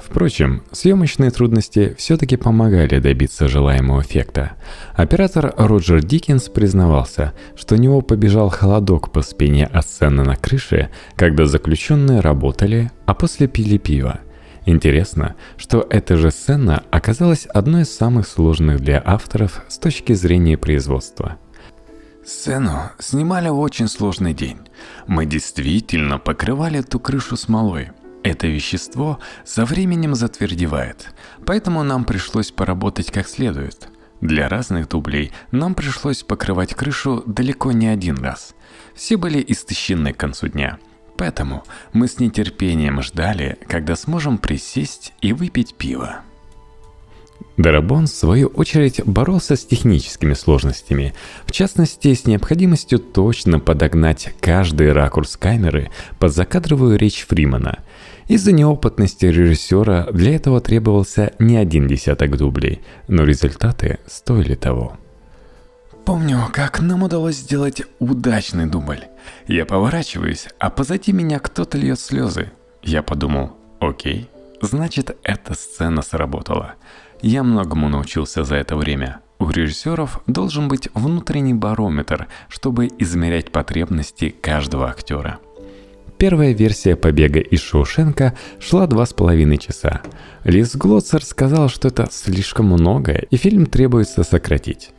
Впрочем, 0.02 0.62
съемочные 0.72 1.30
трудности 1.30 1.94
все-таки 1.98 2.36
помогали 2.36 2.98
добиться 2.98 3.48
желаемого 3.48 4.00
эффекта. 4.00 4.52
Оператор 4.94 5.52
Роджер 5.56 6.02
Диккенс 6.02 6.48
признавался, 6.48 7.32
что 7.54 7.74
у 7.74 7.78
него 7.78 8.00
побежал 8.00 8.48
холодок 8.48 9.12
по 9.12 9.22
спине 9.22 9.66
от 9.66 9.86
сцены 9.86 10.24
на 10.24 10.36
крыше, 10.36 10.88
когда 11.16 11.46
заключенные 11.46 12.20
работали, 12.20 12.90
а 13.06 13.14
после 13.14 13.46
пили 13.46 13.78
пиво. 13.78 14.20
Интересно, 14.70 15.34
что 15.56 15.84
эта 15.90 16.16
же 16.16 16.30
сцена 16.30 16.84
оказалась 16.90 17.46
одной 17.46 17.82
из 17.82 17.92
самых 17.92 18.28
сложных 18.28 18.80
для 18.80 19.02
авторов 19.04 19.64
с 19.68 19.78
точки 19.78 20.12
зрения 20.12 20.56
производства. 20.56 21.38
Сцену 22.24 22.90
снимали 23.00 23.48
в 23.48 23.58
очень 23.58 23.88
сложный 23.88 24.32
день. 24.32 24.58
Мы 25.08 25.26
действительно 25.26 26.18
покрывали 26.18 26.82
ту 26.82 27.00
крышу 27.00 27.36
смолой– 27.36 27.90
это 28.22 28.46
вещество 28.46 29.18
со 29.44 29.64
временем 29.64 30.14
затвердевает, 30.14 31.08
поэтому 31.46 31.82
нам 31.82 32.04
пришлось 32.04 32.50
поработать 32.50 33.10
как 33.10 33.26
следует. 33.26 33.88
Для 34.20 34.48
разных 34.48 34.88
дублей 34.88 35.32
нам 35.50 35.74
пришлось 35.74 36.22
покрывать 36.22 36.74
крышу 36.74 37.22
далеко 37.26 37.72
не 37.72 37.88
один 37.88 38.18
раз. 38.18 38.54
Все 38.94 39.16
были 39.16 39.42
истощены 39.48 40.12
к 40.12 40.18
концу 40.18 40.48
дня. 40.48 40.78
Поэтому 41.20 41.64
мы 41.92 42.08
с 42.08 42.18
нетерпением 42.18 43.02
ждали, 43.02 43.58
когда 43.68 43.94
сможем 43.94 44.38
присесть 44.38 45.12
и 45.20 45.34
выпить 45.34 45.74
пиво. 45.74 46.20
Дарабон, 47.58 48.06
в 48.06 48.08
свою 48.08 48.46
очередь, 48.46 49.04
боролся 49.04 49.56
с 49.56 49.66
техническими 49.66 50.32
сложностями, 50.32 51.12
в 51.44 51.52
частности, 51.52 52.14
с 52.14 52.24
необходимостью 52.24 52.98
точно 52.98 53.60
подогнать 53.60 54.32
каждый 54.40 54.92
ракурс 54.92 55.36
камеры 55.36 55.90
под 56.18 56.32
закадровую 56.32 56.96
речь 56.96 57.26
Фримана. 57.28 57.80
Из-за 58.28 58.52
неопытности 58.52 59.26
режиссера 59.26 60.06
для 60.10 60.36
этого 60.36 60.62
требовался 60.62 61.34
не 61.38 61.58
один 61.58 61.86
десяток 61.86 62.38
дублей, 62.38 62.80
но 63.08 63.24
результаты 63.24 63.98
стоили 64.06 64.54
того. 64.54 64.96
Помню, 66.04 66.48
как 66.52 66.80
нам 66.80 67.02
удалось 67.02 67.36
сделать 67.36 67.82
удачный 67.98 68.66
дубль. 68.66 69.04
Я 69.46 69.64
поворачиваюсь, 69.64 70.48
а 70.58 70.70
позади 70.70 71.12
меня 71.12 71.38
кто-то 71.38 71.78
льет 71.78 72.00
слезы. 72.00 72.50
Я 72.82 73.02
подумал, 73.02 73.52
окей, 73.80 74.28
значит 74.60 75.16
эта 75.22 75.54
сцена 75.54 76.02
сработала. 76.02 76.74
Я 77.22 77.42
многому 77.42 77.88
научился 77.88 78.44
за 78.44 78.56
это 78.56 78.76
время. 78.76 79.20
У 79.38 79.48
режиссеров 79.50 80.20
должен 80.26 80.68
быть 80.68 80.88
внутренний 80.94 81.54
барометр, 81.54 82.28
чтобы 82.48 82.88
измерять 82.98 83.50
потребности 83.52 84.30
каждого 84.30 84.88
актера. 84.88 85.38
Первая 86.18 86.52
версия 86.52 86.96
побега 86.96 87.40
из 87.40 87.62
Шоушенка 87.62 88.36
шла 88.58 88.86
два 88.86 89.06
с 89.06 89.14
половиной 89.14 89.56
часа. 89.56 90.02
Лиз 90.44 90.76
Глоцер 90.76 91.24
сказал, 91.24 91.70
что 91.70 91.88
это 91.88 92.08
слишком 92.10 92.66
много, 92.66 93.12
и 93.12 93.36
фильм 93.36 93.64
требуется 93.64 94.22
сократить. 94.22 94.90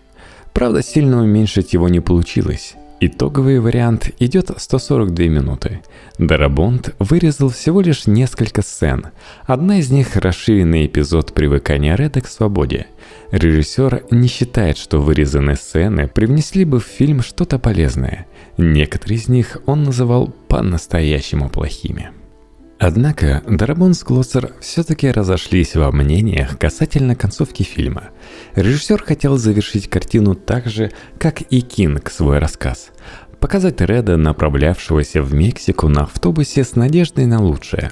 Правда, 0.53 0.84
сильно 0.84 1.22
уменьшить 1.24 1.74
его 1.74 1.89
не 1.89 2.00
получилось. 2.00 2.75
Итоговый 3.03 3.60
вариант 3.60 4.12
идет 4.20 4.51
142 4.55 5.25
минуты. 5.25 5.81
Дарабонд 6.20 6.93
вырезал 7.00 7.50
всего 7.50 7.81
лишь 7.81 8.05
несколько 8.05 8.62
сцен. 8.62 9.08
Одна 9.48 9.79
из 9.79 9.89
них– 9.89 10.15
расширенный 10.17 10.86
эпизод 10.86 11.34
привыкания 11.34 11.96
Реда 11.96 12.22
к 12.22 12.27
свободе. 12.27 12.86
Режиссер 13.31 14.03
не 14.12 14.27
считает, 14.27 14.77
что 14.77 15.01
вырезанные 15.01 15.55
сцены 15.55 16.08
привнесли 16.08 16.63
бы 16.63 16.79
в 16.79 16.86
фильм 16.86 17.24
что-то 17.24 17.58
полезное. 17.58 18.27
Некоторые 18.58 19.17
из 19.17 19.27
них 19.27 19.58
он 19.65 19.84
называл 19.84 20.27
по-настоящему 20.48 21.50
плохими. 21.50 22.12
Однако 22.84 23.44
Дарабон 23.48 23.94
с 23.94 24.04
Глоссер 24.04 24.54
все-таки 24.60 25.12
разошлись 25.12 25.76
во 25.76 25.92
мнениях 25.92 26.58
касательно 26.58 27.16
концовки 27.16 27.62
фильма. 27.62 28.06
Режиссер 28.56 29.04
хотел 29.04 29.38
завершить 29.38 29.88
картину 29.88 30.34
так 30.34 30.66
же, 30.66 30.92
как 31.20 31.42
и 31.42 31.62
Кинг 31.62 32.10
свой 32.10 32.40
рассказ. 32.40 32.90
Показать 33.40 33.82
Реда, 33.82 34.18
направлявшегося 34.18 35.22
в 35.22 35.32
Мексику 35.32 35.90
на 35.90 36.06
автобусе 36.06 36.64
с 36.64 36.76
надеждой 36.76 37.28
на 37.28 37.40
лучшее. 37.40 37.92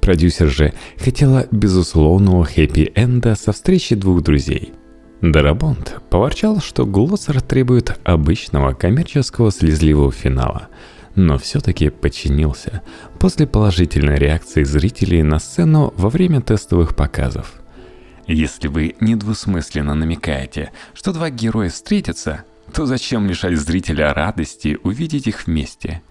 Продюсер 0.00 0.48
же 0.48 0.72
хотела 0.98 1.46
безусловного 1.52 2.44
хэппи-энда 2.44 3.36
со 3.36 3.52
встречи 3.52 3.94
двух 3.94 4.24
друзей– 4.24 4.72
Дарабонт 5.20 6.02
поворчал, 6.10 6.60
что 6.60 6.84
Глоссер 6.84 7.40
требует 7.40 7.98
обычного 8.04 8.74
коммерческого 8.74 9.52
слезливого 9.52 10.12
финала– 10.12 10.68
но 11.14 11.38
все-таки 11.38 11.90
подчинился 11.90 12.82
после 13.18 13.46
положительной 13.46 14.16
реакции 14.16 14.64
зрителей 14.64 15.22
на 15.22 15.38
сцену 15.38 15.92
во 15.96 16.10
время 16.10 16.40
тестовых 16.40 16.96
показов. 16.96 17.54
Если 18.26 18.68
вы 18.68 18.94
недвусмысленно 19.00 19.94
намекаете, 19.94 20.72
что 20.94 21.12
два 21.12 21.30
героя 21.30 21.68
встретятся, 21.68 22.44
то 22.72 22.86
зачем 22.86 23.26
лишать 23.26 23.58
зрителя 23.58 24.14
радости 24.14 24.78
увидеть 24.82 25.26
их 25.26 25.46
вместе? 25.46 26.02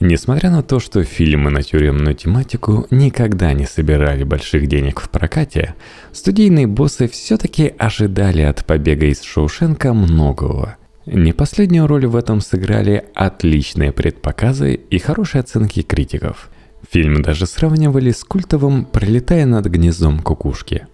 Несмотря 0.00 0.50
на 0.50 0.62
то, 0.62 0.78
что 0.78 1.02
фильмы 1.02 1.50
на 1.50 1.62
тюремную 1.62 2.14
тематику 2.14 2.86
никогда 2.90 3.52
не 3.52 3.66
собирали 3.66 4.22
больших 4.22 4.68
денег 4.68 5.00
в 5.00 5.10
прокате, 5.10 5.74
студийные 6.12 6.68
боссы 6.68 7.08
все-таки 7.08 7.74
ожидали 7.76 8.42
от 8.42 8.64
побега 8.64 9.06
из 9.06 9.22
Шоушенка 9.22 9.92
многого– 9.92 10.76
не 11.10 11.32
последнюю 11.32 11.86
роль 11.86 12.06
в 12.06 12.16
этом 12.16 12.40
сыграли 12.40 13.04
отличные 13.14 13.92
предпоказы 13.92 14.74
и 14.74 14.98
хорошие 14.98 15.40
оценки 15.40 15.82
критиков. 15.82 16.50
Фильм 16.90 17.22
даже 17.22 17.46
сравнивали 17.46 18.10
с 18.10 18.22
культовым 18.24 18.84
«Пролетая 18.84 19.46
над 19.46 19.66
гнездом 19.66 20.20
кукушки». 20.20 20.86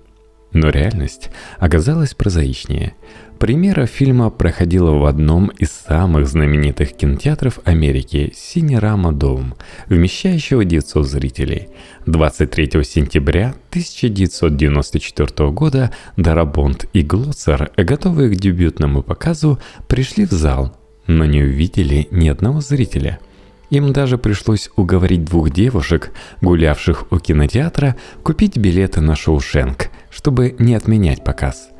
Но 0.52 0.70
реальность 0.70 1.30
оказалась 1.58 2.14
прозаичнее. 2.14 2.94
Премьера 3.38 3.86
фильма 3.86 4.30
проходила 4.30 4.92
в 4.92 5.04
одном 5.04 5.48
из 5.48 5.70
самых 5.70 6.26
знаменитых 6.26 6.94
кинотеатров 6.94 7.58
Америки 7.64 8.32
«Синерама 8.34 9.12
Дом», 9.12 9.54
вмещающего 9.86 10.64
900 10.64 11.06
зрителей. 11.06 11.68
23 12.06 12.84
сентября 12.84 13.54
1994 13.70 15.50
года 15.50 15.90
Дарабонд 16.16 16.86
и 16.92 17.02
Глоцер, 17.02 17.70
готовые 17.76 18.30
к 18.30 18.36
дебютному 18.36 19.02
показу, 19.02 19.58
пришли 19.88 20.26
в 20.26 20.30
зал, 20.30 20.76
но 21.06 21.24
не 21.24 21.42
увидели 21.42 22.08
ни 22.10 22.28
одного 22.28 22.60
зрителя– 22.60 23.18
им 23.70 23.92
даже 23.92 24.18
пришлось 24.18 24.70
уговорить 24.76 25.24
двух 25.24 25.50
девушек, 25.50 26.12
гулявших 26.40 27.10
у 27.10 27.18
кинотеатра, 27.18 27.96
купить 28.22 28.56
билеты 28.56 29.00
на 29.00 29.16
Шоушенк, 29.16 29.88
чтобы 30.10 30.54
не 30.60 30.76
отменять 30.76 31.24
показ. 31.24 31.70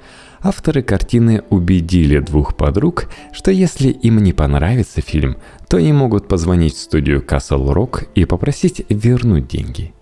Авторы 0.44 0.82
картины 0.82 1.42
убедили 1.48 2.18
двух 2.18 2.54
подруг, 2.54 3.08
что 3.32 3.50
если 3.50 3.88
им 3.88 4.18
не 4.18 4.34
понравится 4.34 5.00
фильм, 5.00 5.38
то 5.70 5.78
они 5.78 5.94
могут 5.94 6.28
позвонить 6.28 6.74
в 6.74 6.80
студию 6.80 7.24
Castle 7.26 7.72
Rock 7.72 8.08
и 8.14 8.26
попросить 8.26 8.84
вернуть 8.90 9.48
деньги. 9.48 9.94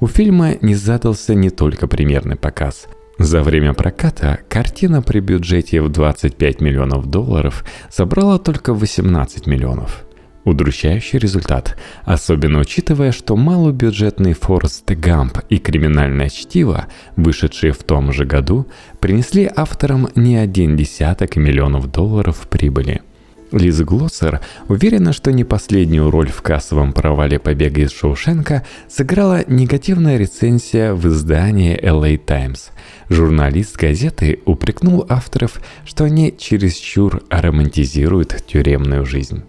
У 0.00 0.06
фильма 0.06 0.54
не 0.62 0.74
задался 0.74 1.34
не 1.34 1.50
только 1.50 1.88
премьерный 1.88 2.36
показ. 2.36 2.86
За 3.18 3.42
время 3.42 3.74
проката 3.74 4.38
картина 4.48 5.02
при 5.02 5.20
бюджете 5.20 5.82
в 5.82 5.90
25 5.90 6.62
миллионов 6.62 7.10
долларов 7.10 7.62
собрала 7.90 8.38
только 8.38 8.72
18 8.72 9.46
миллионов– 9.46 10.06
Удручающий 10.46 11.18
результат, 11.18 11.76
особенно 12.04 12.60
учитывая, 12.60 13.10
что 13.10 13.34
малобюджетный 13.34 14.32
Форест 14.32 14.88
Гамп 14.88 15.38
и 15.48 15.58
криминальное 15.58 16.28
чтиво, 16.28 16.86
вышедшие 17.16 17.72
в 17.72 17.82
том 17.82 18.12
же 18.12 18.24
году, 18.24 18.68
принесли 19.00 19.50
авторам 19.56 20.06
не 20.14 20.36
один 20.36 20.76
десяток 20.76 21.34
миллионов 21.34 21.90
долларов 21.90 22.46
прибыли. 22.48 23.02
Лиз 23.50 23.80
Глоссер 23.80 24.40
уверена, 24.68 25.12
что 25.12 25.32
не 25.32 25.42
последнюю 25.42 26.12
роль 26.12 26.28
в 26.28 26.42
кассовом 26.42 26.92
провале 26.92 27.40
побега 27.40 27.80
из 27.80 27.90
Шоушенка 27.90 28.64
сыграла 28.88 29.44
негативная 29.48 30.16
рецензия 30.16 30.94
в 30.94 31.08
издании 31.08 31.76
LA 31.76 32.18
Times. 32.18 32.70
Журналист 33.08 33.76
газеты 33.76 34.38
упрекнул 34.44 35.04
авторов, 35.08 35.60
что 35.84 36.04
они 36.04 36.32
чересчур 36.38 37.24
романтизируют 37.30 38.44
тюремную 38.46 39.04
жизнь. 39.04 39.42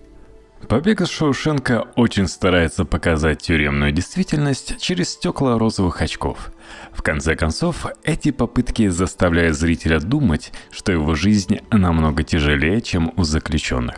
Побег 0.67 0.99
из 0.99 1.07
Шоушенка 1.07 1.85
очень 1.95 2.27
старается 2.27 2.83
показать 2.83 3.41
тюремную 3.41 3.93
действительность 3.93 4.77
через 4.81 5.11
стекла 5.11 5.57
розовых 5.57 6.01
очков. 6.01 6.51
В 6.91 7.01
конце 7.01 7.37
концов, 7.37 7.85
эти 8.03 8.31
попытки 8.31 8.89
заставляют 8.89 9.57
зрителя 9.57 10.01
думать, 10.01 10.51
что 10.69 10.91
его 10.91 11.15
жизнь 11.15 11.59
намного 11.71 12.23
тяжелее, 12.23 12.81
чем 12.81 13.13
у 13.15 13.23
заключенных. 13.23 13.95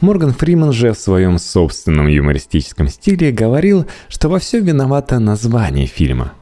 Морган 0.00 0.32
Фриман 0.32 0.72
же 0.72 0.92
в 0.92 0.98
своем 0.98 1.38
собственном 1.38 2.06
юмористическом 2.06 2.86
стиле 2.86 3.32
говорил, 3.32 3.86
что 4.08 4.28
во 4.28 4.38
всем 4.38 4.64
виновато 4.64 5.18
название 5.18 5.86
фильма. 5.86 6.32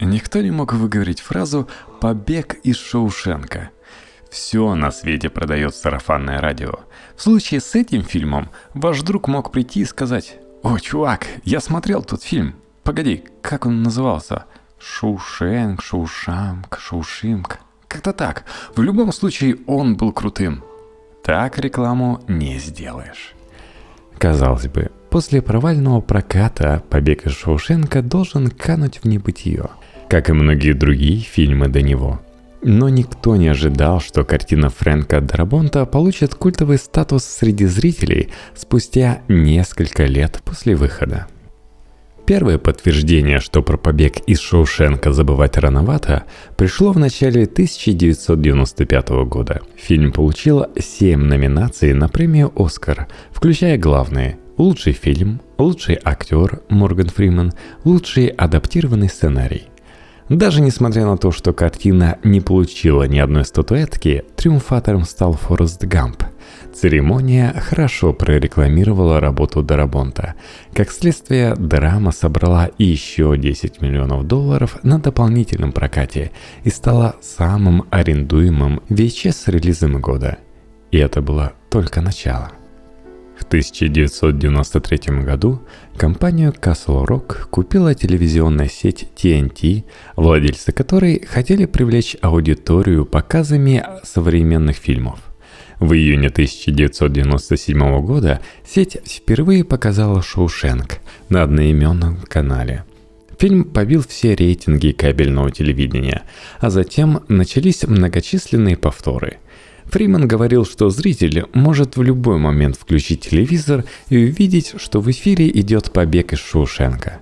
Никто 0.00 0.42
не 0.42 0.50
мог 0.50 0.74
выговорить 0.74 1.20
фразу 1.20 1.66
«побег 2.02 2.56
из 2.62 2.76
Шоушенка», 2.76 3.70
все 4.30 4.74
на 4.74 4.90
свете 4.90 5.28
продает 5.28 5.74
сарафанное 5.74 6.40
радио. 6.40 6.80
В 7.16 7.22
случае 7.22 7.60
с 7.60 7.74
этим 7.74 8.02
фильмом 8.02 8.50
ваш 8.74 9.02
друг 9.02 9.28
мог 9.28 9.50
прийти 9.52 9.80
и 9.80 9.84
сказать 9.84 10.36
«О, 10.62 10.78
чувак, 10.78 11.26
я 11.44 11.60
смотрел 11.60 12.02
тот 12.02 12.22
фильм. 12.22 12.54
Погоди, 12.82 13.24
как 13.40 13.66
он 13.66 13.82
назывался? 13.82 14.44
Шушенк, 14.78 15.82
Шушамк, 15.82 16.78
Шушимк. 16.78 17.58
Как-то 17.88 18.12
так. 18.12 18.44
В 18.74 18.82
любом 18.82 19.12
случае 19.12 19.58
он 19.66 19.96
был 19.96 20.12
крутым. 20.12 20.62
Так 21.24 21.58
рекламу 21.58 22.22
не 22.28 22.58
сделаешь». 22.58 23.34
Казалось 24.18 24.68
бы, 24.68 24.90
после 25.10 25.42
провального 25.42 26.00
проката 26.00 26.82
«Побег 26.88 27.26
из 27.26 27.32
Шоушенка» 27.32 28.02
должен 28.02 28.48
кануть 28.48 28.98
в 29.02 29.04
небытие, 29.04 29.68
как 30.08 30.30
и 30.30 30.32
многие 30.32 30.72
другие 30.72 31.20
фильмы 31.20 31.68
до 31.68 31.82
него– 31.82 32.20
но 32.66 32.88
никто 32.88 33.36
не 33.36 33.46
ожидал, 33.46 34.00
что 34.00 34.24
картина 34.24 34.70
Фрэнка 34.70 35.20
Дарабонта 35.20 35.86
получит 35.86 36.34
культовый 36.34 36.78
статус 36.78 37.24
среди 37.24 37.64
зрителей 37.66 38.30
спустя 38.56 39.20
несколько 39.28 40.04
лет 40.04 40.40
после 40.44 40.74
выхода. 40.74 41.28
Первое 42.26 42.58
подтверждение, 42.58 43.38
что 43.38 43.62
про 43.62 43.76
побег 43.76 44.18
из 44.26 44.40
Шоушенка 44.40 45.12
забывать 45.12 45.56
рановато, 45.56 46.24
пришло 46.56 46.90
в 46.90 46.98
начале 46.98 47.44
1995 47.44 49.08
года. 49.28 49.62
Фильм 49.76 50.10
получил 50.10 50.66
7 50.76 51.20
номинаций 51.20 51.92
на 51.92 52.08
премию 52.08 52.52
«Оскар», 52.56 53.06
включая 53.30 53.78
главные– 53.78 54.38
лучший 54.58 54.92
фильм, 54.92 55.40
лучший 55.56 56.00
актер 56.02 56.62
Морган 56.68 57.10
Фриман, 57.10 57.52
лучший 57.84 58.26
адаптированный 58.26 59.08
сценарий– 59.08 59.68
Даже 60.28 60.60
несмотря 60.60 61.06
на 61.06 61.16
то, 61.16 61.30
что 61.30 61.52
картина 61.52 62.18
не 62.24 62.40
получила 62.40 63.04
ни 63.04 63.18
одной 63.18 63.44
статуэтки, 63.44 64.24
триумфатором 64.34 65.04
стал 65.04 65.34
Форест 65.34 65.84
Гамп. 65.84 66.24
Церемония 66.74 67.54
хорошо 67.58 68.12
прорекламировала 68.12 69.20
работу 69.20 69.62
Дарабонта. 69.62 70.34
Как 70.74 70.90
следствие, 70.90 71.54
драма 71.54 72.10
собрала 72.10 72.70
еще 72.76 73.36
10 73.38 73.80
миллионов 73.80 74.26
долларов 74.26 74.78
на 74.82 74.98
дополнительном 74.98 75.72
прокате 75.72 76.32
и 76.64 76.70
стала 76.70 77.14
самым 77.22 77.84
арендуемым 77.90 78.82
VHS-релизом 78.88 80.00
года. 80.00 80.38
И 80.90 80.98
это 80.98 81.22
было 81.22 81.52
только 81.70 82.00
начало. 82.00 82.55
В 83.46 83.48
1993 83.48 85.22
году 85.22 85.62
компанию 85.96 86.52
Castle 86.52 87.06
Rock 87.06 87.46
купила 87.48 87.94
телевизионная 87.94 88.68
сеть 88.68 89.06
TNT, 89.14 89.84
владельцы 90.16 90.72
которой 90.72 91.24
хотели 91.24 91.64
привлечь 91.64 92.16
аудиторию 92.22 93.06
показами 93.06 93.84
современных 94.02 94.78
фильмов. 94.78 95.20
В 95.78 95.92
июне 95.92 96.26
1997 96.26 98.00
года 98.00 98.40
сеть 98.66 98.98
впервые 99.06 99.62
показала 99.62 100.22
«Шоушенк» 100.22 100.98
на 101.28 101.44
одноименном 101.44 102.16
канале. 102.26 102.82
Фильм 103.38 103.62
побил 103.62 104.02
все 104.08 104.34
рейтинги 104.34 104.90
кабельного 104.90 105.52
телевидения, 105.52 106.22
а 106.58 106.70
затем 106.70 107.22
начались 107.28 107.84
многочисленные 107.84 108.76
повторы– 108.76 109.38
Фриман 109.88 110.26
говорил, 110.26 110.64
что 110.64 110.90
зритель 110.90 111.46
может 111.52 111.96
в 111.96 112.02
любой 112.02 112.38
момент 112.38 112.76
включить 112.76 113.20
телевизор 113.20 113.84
и 114.08 114.16
увидеть, 114.16 114.74
что 114.78 115.00
в 115.00 115.10
эфире 115.10 115.48
идет 115.48 115.92
побег 115.92 116.32
из 116.32 116.40
Шоушенка. 116.40 117.20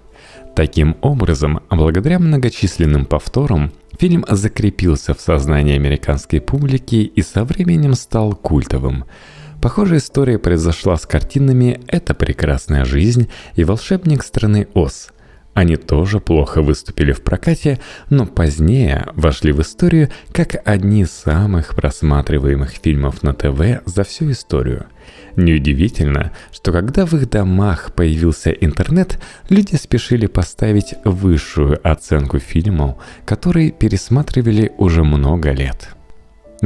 Таким 0.56 0.96
образом, 1.02 1.60
благодаря 1.68 2.18
многочисленным 2.18 3.06
повторам, 3.06 3.72
фильм 3.98 4.24
закрепился 4.28 5.12
в 5.14 5.20
сознании 5.20 5.74
американской 5.74 6.40
публики 6.40 6.96
и 6.96 7.22
со 7.22 7.44
временем 7.44 7.94
стал 7.94 8.34
культовым. 8.34 9.04
Похожая 9.60 9.98
история 9.98 10.38
произошла 10.38 10.96
с 10.96 11.06
картинами 11.06 11.80
«Это 11.88 12.14
прекрасная 12.14 12.84
жизнь» 12.84 13.28
и 13.56 13.64
«Волшебник 13.64 14.22
страны 14.22 14.68
Оз», 14.74 15.08
они 15.54 15.76
тоже 15.76 16.20
плохо 16.20 16.62
выступили 16.62 17.12
в 17.12 17.22
прокате, 17.22 17.80
но 18.10 18.26
позднее 18.26 19.06
вошли 19.14 19.52
в 19.52 19.62
историю 19.62 20.10
как 20.32 20.56
одни 20.64 21.02
из 21.02 21.12
самых 21.12 21.76
просматриваемых 21.76 22.72
фильмов 22.72 23.22
на 23.22 23.32
ТВ 23.32 23.82
за 23.86 24.02
всю 24.02 24.32
историю. 24.32 24.86
Неудивительно, 25.36 26.32
что 26.52 26.72
когда 26.72 27.06
в 27.06 27.14
их 27.14 27.30
домах 27.30 27.94
появился 27.94 28.50
интернет, 28.50 29.20
люди 29.48 29.76
спешили 29.76 30.26
поставить 30.26 30.94
высшую 31.04 31.80
оценку 31.88 32.38
фильму, 32.38 33.00
который 33.24 33.70
пересматривали 33.70 34.72
уже 34.76 35.04
много 35.04 35.52
лет. 35.52 35.94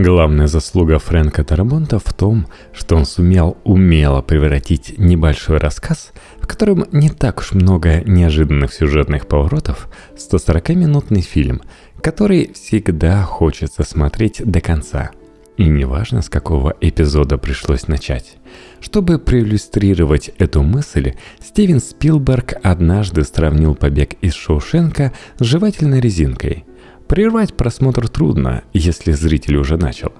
Главная 0.00 0.46
заслуга 0.46 1.00
Фрэнка 1.00 1.42
Тарабонта 1.42 1.98
в 1.98 2.14
том, 2.14 2.46
что 2.72 2.94
он 2.94 3.04
сумел 3.04 3.56
умело 3.64 4.22
превратить 4.22 4.96
небольшой 4.96 5.56
рассказ, 5.56 6.12
в 6.38 6.46
котором 6.46 6.84
не 6.92 7.11
так 7.11 7.40
уж 7.40 7.50
много 7.50 8.02
неожиданных 8.04 8.72
сюжетных 8.72 9.26
поворотов, 9.26 9.88
в 10.14 10.18
140-минутный 10.18 11.22
фильм, 11.22 11.62
который 12.00 12.52
всегда 12.52 13.24
хочется 13.24 13.82
смотреть 13.82 14.40
до 14.44 14.61
конца. 14.61 15.11
И 15.56 15.64
неважно, 15.64 16.22
с 16.22 16.28
какого 16.28 16.76
эпизода 16.80 17.37
пришлось 17.37 17.88
начать. 17.88 18.37
Чтобы 18.80 19.18
проиллюстрировать 19.18 20.30
эту 20.38 20.62
мысль, 20.62 21.14
Стивен 21.42 21.80
Спилберг 21.80 22.54
однажды 22.62 23.24
сравнил 23.24 23.74
побег 23.74 24.12
из 24.20 24.34
Шоушенка 24.34 25.12
с 25.40 25.44
жевательной 25.44 26.00
резинкой– 26.00 26.66
Прервать 27.08 27.56
просмотр 27.56 28.06
трудно, 28.08 28.64
если 28.74 29.12
зритель 29.12 29.56
уже 29.56 29.78
начал. 29.78 30.12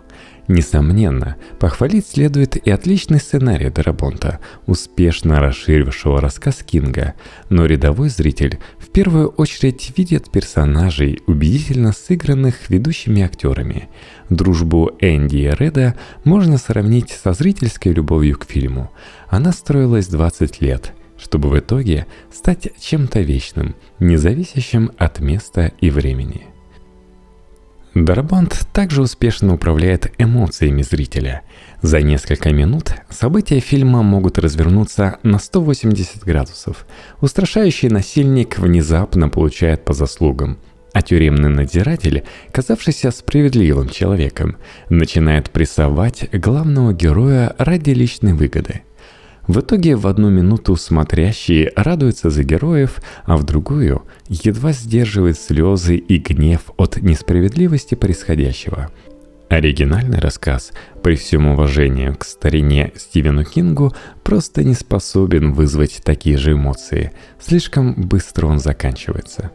Несомненно, 0.49 1.37
похвалить 1.61 2.07
следует 2.07 2.57
и 2.57 2.71
отличный 2.71 3.21
сценарий 3.21 3.69
Дарабонта, 3.69 4.41
успешно 4.67 5.39
расширившего 5.41 6.23
рассказ 6.23 6.63
Кинга, 6.65 7.13
но 7.51 7.67
рядовой 7.67 8.09
зритель 8.09 8.59
в 8.79 8.89
первую 8.89 9.29
очередь 9.29 9.93
видит 9.99 10.31
персонажей, 10.31 11.21
убедительно 11.27 11.93
сыгранных 11.93 12.71
ведущими 12.71 13.21
актерами. 13.21 13.91
Дружбу 14.31 14.93
Энди 15.01 15.37
и 15.37 15.55
Реда 15.55 15.95
можно 16.25 16.57
сравнить 16.57 17.11
со 17.11 17.35
зрительской 17.35 17.93
любовью 17.93 18.39
к 18.39 18.47
фильму. 18.47 18.91
Она 19.29 19.53
строилась 19.53 20.09
20 20.09 20.63
лет, 20.63 20.95
чтобы 21.19 21.51
в 21.51 21.59
итоге 21.59 22.07
стать 22.33 22.71
чем-то 22.81 23.21
вечным, 23.21 23.77
независящим 23.99 24.91
от 24.97 25.21
места 25.21 25.73
и 25.83 25.91
времени. 25.91 26.48
Дарабант 28.05 28.67
также 28.73 29.03
успешно 29.03 29.55
управляет 29.55 30.13
эмоциями 30.19 30.83
зрителя. 30.83 31.43
За 31.83 32.01
несколько 32.01 32.51
минут 32.51 32.93
события 33.11 33.61
фильма 33.61 34.03
могут 34.03 34.39
развернуться 34.39 35.19
на 35.23 35.39
180 35.39 36.23
градусов. 36.25 36.87
Устрашающий 37.21 37.89
насильник 37.89 38.59
внезапно 38.59 39.29
получает 39.29 39.85
по 39.85 39.95
заслугам, 39.95 40.59
а 40.93 41.03
тюремный 41.03 41.49
надзиратель, 41.49 42.25
казавшийся 42.53 43.11
справедливым 43.11 43.89
человеком, 43.89 44.57
начинает 44.91 45.51
прессовать 45.51 46.29
главного 46.33 46.93
героя 46.93 47.55
ради 47.59 47.91
личной 47.91 48.35
выгоды– 48.35 48.83
в 49.49 49.61
итоге 49.61 49.97
в 49.97 50.07
одну 50.07 50.29
минуту 50.29 50.77
смотрящий 50.77 51.71
радуется 51.75 52.29
за 52.29 52.45
героев, 52.45 53.01
а 53.25 53.39
в 53.39 53.45
другую 53.45 54.03
едва 54.29 54.73
сдерживает 54.73 55.39
слезы 55.39 55.97
и 55.97 56.19
гнев 56.19 56.71
от 56.77 56.99
несправедливости 56.99 57.95
происходящего. 57.95 58.91
Оригинальный 59.49 60.19
рассказ, 60.19 60.73
при 61.03 61.17
всем 61.17 61.47
уважении 61.47 62.11
к 62.11 62.25
старине 62.25 62.93
Стивену 62.97 63.43
Кингу, 63.43 63.95
просто 64.23 64.63
не 64.63 64.75
способен 64.75 65.55
вызвать 65.55 66.03
такие 66.05 66.37
же 66.37 66.53
эмоции. 66.53 67.13
Слишком 67.41 67.95
быстро 67.95 68.49
он 68.49 68.59
заканчивается. 68.59 69.51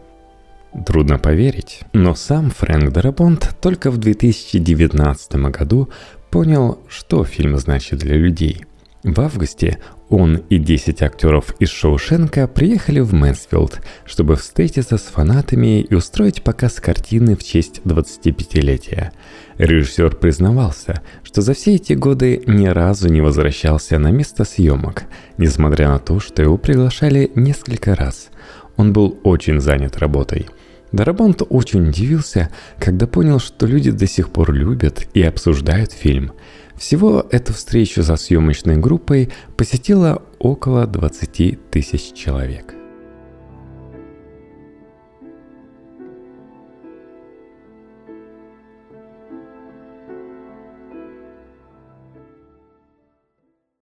Трудно 0.87 1.19
поверить, 1.19 1.81
но 1.93 2.15
сам 2.15 2.49
Фрэнк 2.49 2.91
Дарабонт 2.91 3.55
только 3.61 3.91
в 3.91 3.97
2019 3.97 5.35
году 5.51 5.89
понял, 6.31 6.79
что 6.89 7.23
фильм 7.23 7.59
значит 7.59 7.99
для 7.99 8.15
людей– 8.15 8.65
в 9.03 9.19
августе 9.19 9.79
он 10.07 10.37
и 10.49 10.57
10 10.57 11.01
актеров 11.01 11.55
из 11.59 11.67
Шоушенка 11.67 12.47
приехали 12.47 13.01
в 13.01 13.13
Мэнсфилд, 13.13 13.81
чтобы 14.05 14.37
встретиться 14.37 14.97
с 14.97 15.01
фанатами 15.01 15.81
и 15.81 15.93
устроить 15.93 16.41
показ 16.41 16.75
картины 16.75 17.35
в 17.35 17.43
честь 17.43 17.81
25-летия. 17.83 19.11
Режиссер 19.57 20.15
признавался, 20.15 21.01
что 21.21 21.41
за 21.41 21.53
все 21.53 21.75
эти 21.75 21.91
годы 21.91 22.43
ни 22.47 22.67
разу 22.67 23.09
не 23.09 23.19
возвращался 23.19 23.99
на 23.99 24.11
место 24.11 24.45
съемок, 24.45 25.03
несмотря 25.37 25.89
на 25.89 25.99
то, 25.99 26.21
что 26.21 26.41
его 26.41 26.57
приглашали 26.57 27.29
несколько 27.35 27.95
раз. 27.95 28.29
Он 28.77 28.93
был 28.93 29.19
очень 29.23 29.59
занят 29.59 29.97
работой. 29.97 30.47
Дарабонт 30.93 31.41
очень 31.49 31.89
удивился, 31.89 32.51
когда 32.79 33.05
понял, 33.05 33.39
что 33.39 33.65
люди 33.65 33.91
до 33.91 34.07
сих 34.07 34.29
пор 34.29 34.53
любят 34.53 35.07
и 35.13 35.21
обсуждают 35.23 35.91
фильм– 35.91 36.31
всего 36.83 37.25
эту 37.31 37.53
встречу 37.53 38.03
за 38.03 38.17
съемочной 38.17 38.75
группой 38.75 39.29
посетило 39.55 40.21
около 40.37 40.85
20 40.85 41.71
тысяч 41.71 42.11
человек. 42.13 42.75